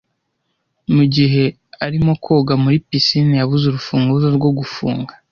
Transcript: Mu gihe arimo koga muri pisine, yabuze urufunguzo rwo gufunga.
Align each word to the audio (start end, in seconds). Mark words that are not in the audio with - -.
Mu 0.93 1.03
gihe 1.15 1.43
arimo 1.85 2.11
koga 2.23 2.53
muri 2.63 2.77
pisine, 2.87 3.33
yabuze 3.41 3.63
urufunguzo 3.67 4.27
rwo 4.37 4.49
gufunga. 4.57 5.13